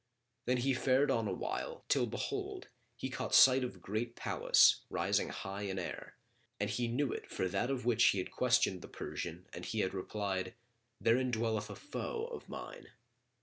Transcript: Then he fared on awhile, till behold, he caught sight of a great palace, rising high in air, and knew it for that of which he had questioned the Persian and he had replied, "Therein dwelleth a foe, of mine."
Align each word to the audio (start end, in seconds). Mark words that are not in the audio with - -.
Then 0.45 0.57
he 0.57 0.73
fared 0.73 1.11
on 1.11 1.27
awhile, 1.27 1.85
till 1.87 2.07
behold, 2.07 2.69
he 2.95 3.07
caught 3.07 3.35
sight 3.35 3.63
of 3.63 3.75
a 3.75 3.77
great 3.77 4.15
palace, 4.15 4.81
rising 4.89 5.29
high 5.29 5.61
in 5.61 5.77
air, 5.77 6.15
and 6.59 6.75
knew 6.95 7.11
it 7.13 7.29
for 7.29 7.47
that 7.47 7.69
of 7.69 7.85
which 7.85 8.05
he 8.05 8.17
had 8.17 8.31
questioned 8.31 8.81
the 8.81 8.87
Persian 8.87 9.45
and 9.53 9.63
he 9.63 9.81
had 9.81 9.93
replied, 9.93 10.55
"Therein 10.99 11.29
dwelleth 11.29 11.69
a 11.69 11.75
foe, 11.75 12.25
of 12.31 12.49
mine." 12.49 12.87